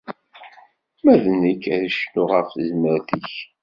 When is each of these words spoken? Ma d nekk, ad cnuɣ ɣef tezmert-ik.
Ma 1.03 1.15
d 1.23 1.25
nekk, 1.41 1.63
ad 1.75 1.83
cnuɣ 1.93 2.29
ɣef 2.33 2.47
tezmert-ik. 2.53 3.31